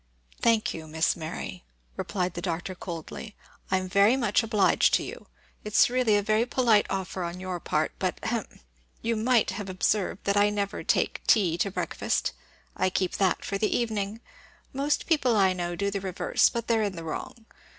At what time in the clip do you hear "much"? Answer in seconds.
4.17-4.41